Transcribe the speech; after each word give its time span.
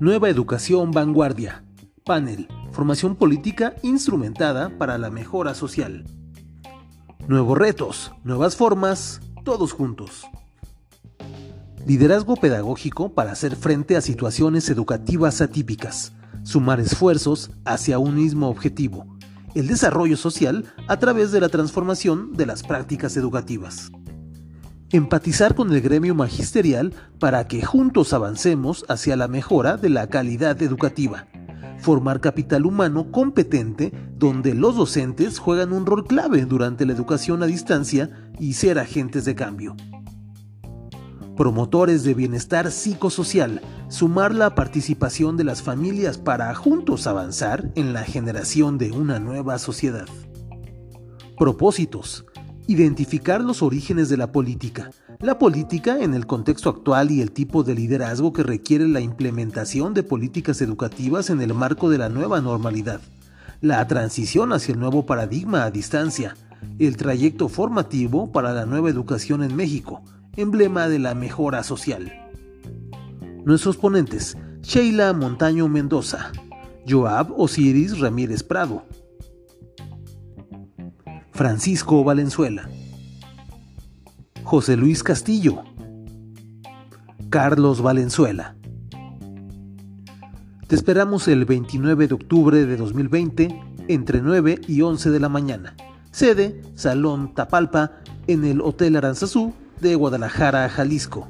Nueva 0.00 0.30
Educación 0.30 0.92
Vanguardia. 0.92 1.62
Panel. 2.06 2.48
Formación 2.72 3.16
política 3.16 3.74
instrumentada 3.82 4.78
para 4.78 4.96
la 4.96 5.10
mejora 5.10 5.52
social. 5.52 6.06
Nuevos 7.28 7.58
retos, 7.58 8.10
nuevas 8.24 8.56
formas, 8.56 9.20
todos 9.44 9.72
juntos. 9.72 10.22
Liderazgo 11.86 12.36
pedagógico 12.36 13.12
para 13.12 13.32
hacer 13.32 13.56
frente 13.56 13.94
a 13.94 14.00
situaciones 14.00 14.70
educativas 14.70 15.42
atípicas. 15.42 16.14
Sumar 16.44 16.80
esfuerzos 16.80 17.50
hacia 17.66 17.98
un 17.98 18.14
mismo 18.14 18.48
objetivo, 18.48 19.04
el 19.54 19.66
desarrollo 19.66 20.16
social 20.16 20.64
a 20.88 20.98
través 20.98 21.30
de 21.30 21.42
la 21.42 21.50
transformación 21.50 22.32
de 22.32 22.46
las 22.46 22.62
prácticas 22.62 23.18
educativas. 23.18 23.92
Empatizar 24.92 25.54
con 25.54 25.72
el 25.72 25.80
gremio 25.80 26.14
magisterial 26.14 26.92
para 27.18 27.46
que 27.46 27.62
juntos 27.62 28.12
avancemos 28.12 28.84
hacia 28.88 29.16
la 29.16 29.28
mejora 29.28 29.76
de 29.76 29.88
la 29.88 30.08
calidad 30.08 30.60
educativa. 30.62 31.26
Formar 31.78 32.20
capital 32.20 32.66
humano 32.66 33.10
competente 33.10 33.92
donde 34.16 34.54
los 34.54 34.76
docentes 34.76 35.38
juegan 35.38 35.72
un 35.72 35.86
rol 35.86 36.06
clave 36.06 36.44
durante 36.44 36.86
la 36.86 36.92
educación 36.92 37.42
a 37.42 37.46
distancia 37.46 38.30
y 38.38 38.54
ser 38.54 38.78
agentes 38.78 39.24
de 39.24 39.34
cambio 39.34 39.76
promotores 41.40 42.04
de 42.04 42.12
bienestar 42.12 42.70
psicosocial, 42.70 43.62
sumar 43.88 44.34
la 44.34 44.54
participación 44.54 45.38
de 45.38 45.44
las 45.44 45.62
familias 45.62 46.18
para 46.18 46.54
juntos 46.54 47.06
avanzar 47.06 47.72
en 47.76 47.94
la 47.94 48.02
generación 48.04 48.76
de 48.76 48.92
una 48.92 49.18
nueva 49.20 49.58
sociedad. 49.58 50.04
Propósitos. 51.38 52.26
Identificar 52.70 53.40
los 53.40 53.64
orígenes 53.64 54.08
de 54.10 54.16
la 54.16 54.30
política. 54.30 54.92
La 55.18 55.40
política 55.40 55.98
en 56.04 56.14
el 56.14 56.28
contexto 56.28 56.70
actual 56.70 57.10
y 57.10 57.20
el 57.20 57.32
tipo 57.32 57.64
de 57.64 57.74
liderazgo 57.74 58.32
que 58.32 58.44
requiere 58.44 58.86
la 58.86 59.00
implementación 59.00 59.92
de 59.92 60.04
políticas 60.04 60.62
educativas 60.62 61.30
en 61.30 61.40
el 61.40 61.52
marco 61.52 61.90
de 61.90 61.98
la 61.98 62.08
nueva 62.08 62.40
normalidad. 62.40 63.00
La 63.60 63.84
transición 63.88 64.52
hacia 64.52 64.74
el 64.74 64.78
nuevo 64.78 65.04
paradigma 65.04 65.64
a 65.64 65.72
distancia. 65.72 66.36
El 66.78 66.96
trayecto 66.96 67.48
formativo 67.48 68.30
para 68.30 68.52
la 68.52 68.66
nueva 68.66 68.88
educación 68.88 69.42
en 69.42 69.56
México 69.56 70.04
emblema 70.36 70.86
de 70.86 71.00
la 71.00 71.16
mejora 71.16 71.64
social. 71.64 72.12
Nuestros 73.44 73.78
ponentes, 73.78 74.38
Sheila 74.62 75.12
Montaño 75.12 75.66
Mendoza, 75.66 76.30
Joab 76.88 77.32
Osiris 77.36 77.98
Ramírez 77.98 78.44
Prado, 78.44 78.84
Francisco 81.40 82.04
Valenzuela, 82.04 82.68
José 84.44 84.76
Luis 84.76 85.02
Castillo, 85.02 85.62
Carlos 87.30 87.80
Valenzuela. 87.80 88.56
Te 90.66 90.74
esperamos 90.74 91.28
el 91.28 91.46
29 91.46 92.08
de 92.08 92.14
octubre 92.14 92.66
de 92.66 92.76
2020 92.76 93.58
entre 93.88 94.20
9 94.20 94.60
y 94.68 94.82
11 94.82 95.08
de 95.08 95.18
la 95.18 95.30
mañana. 95.30 95.76
Sede, 96.10 96.60
Salón 96.74 97.34
Tapalpa, 97.34 97.92
en 98.26 98.44
el 98.44 98.60
Hotel 98.60 98.96
Aranzazú 98.96 99.54
de 99.80 99.94
Guadalajara, 99.94 100.68
Jalisco. 100.68 101.26